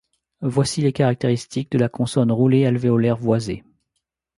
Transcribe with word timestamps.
Voici 0.41 0.81
les 0.81 0.93
caractéristiques 0.93 1.69
de 1.71 1.77
la 1.77 1.87
consonne 1.87 2.31
roulée 2.31 2.65
alvéolaire 2.65 3.17
voisée. 3.17 3.63